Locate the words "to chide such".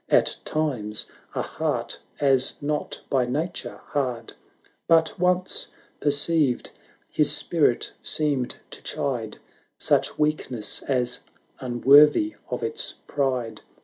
8.71-10.17